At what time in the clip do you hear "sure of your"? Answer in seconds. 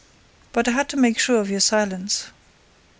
1.19-1.59